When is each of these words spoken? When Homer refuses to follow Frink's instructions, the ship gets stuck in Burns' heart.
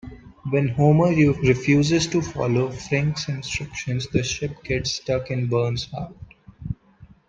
When 0.49 0.69
Homer 0.69 1.09
refuses 1.43 2.07
to 2.07 2.23
follow 2.23 2.71
Frink's 2.71 3.27
instructions, 3.27 4.07
the 4.07 4.23
ship 4.23 4.63
gets 4.63 4.93
stuck 4.93 5.29
in 5.29 5.45
Burns' 5.47 5.91
heart. 5.91 6.15